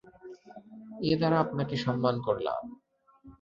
[1.01, 2.61] এ দ্বারা আপনাকে সম্মান করলাম।